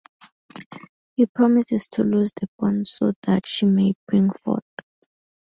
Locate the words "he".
1.15-1.27